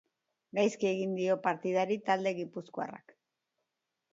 Gaizki 0.59 0.87
ekin 0.91 1.13
dio 1.19 1.35
partidari 1.47 1.99
talde 2.09 2.33
gipuzkoarrak. 2.41 3.15